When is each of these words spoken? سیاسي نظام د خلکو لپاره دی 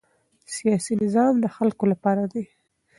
سیاسي 0.55 0.93
نظام 1.03 1.33
د 1.39 1.45
خلکو 1.55 1.83
لپاره 1.91 2.23
دی 2.33 2.43